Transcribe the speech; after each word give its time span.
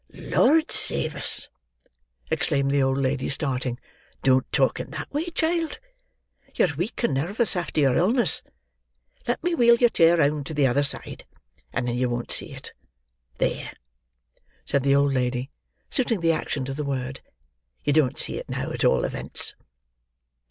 "Lord 0.15 0.71
save 0.71 1.15
us!" 1.15 1.47
exclaimed 2.31 2.71
the 2.71 2.81
old 2.81 2.97
lady, 2.97 3.29
starting; 3.29 3.79
"don't 4.23 4.51
talk 4.51 4.79
in 4.79 4.89
that 4.89 5.13
way, 5.13 5.25
child. 5.27 5.77
You're 6.55 6.73
weak 6.75 7.03
and 7.03 7.13
nervous 7.13 7.55
after 7.55 7.81
your 7.81 7.95
illness. 7.95 8.41
Let 9.27 9.43
me 9.43 9.53
wheel 9.53 9.75
your 9.75 9.91
chair 9.91 10.17
round 10.17 10.47
to 10.47 10.55
the 10.55 10.65
other 10.65 10.81
side; 10.81 11.27
and 11.71 11.87
then 11.87 11.93
you 11.93 12.09
won't 12.09 12.31
see 12.31 12.51
it. 12.51 12.73
There!" 13.37 13.73
said 14.65 14.81
the 14.81 14.95
old 14.95 15.13
lady, 15.13 15.51
suiting 15.91 16.21
the 16.21 16.31
action 16.31 16.65
to 16.65 16.73
the 16.73 16.83
word; 16.83 17.21
"you 17.83 17.93
don't 17.93 18.17
see 18.17 18.37
it 18.39 18.49
now, 18.49 18.71
at 18.71 18.83
all 18.83 19.05
events." 19.05 19.53